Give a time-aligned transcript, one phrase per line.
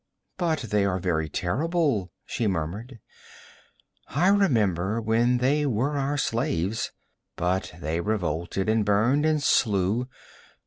[0.39, 2.97] 'But they are very terrible,' she murmured.
[4.07, 6.91] 'I remember when they were our slaves.
[7.35, 10.09] But they revolted and burned and slew.